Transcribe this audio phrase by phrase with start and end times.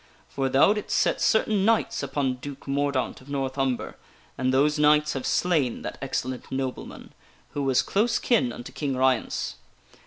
[0.29, 3.97] For thou didst set certain knights upon Duke Mordaunt of North Umber,
[4.35, 7.13] and those knights have slain that excellent nobleman,
[7.51, 9.57] who was close kin unto King Ryence.